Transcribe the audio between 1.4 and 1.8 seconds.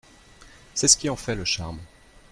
charme.